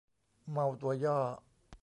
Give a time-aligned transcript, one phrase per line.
[0.51, 1.17] เมาตัวย่อ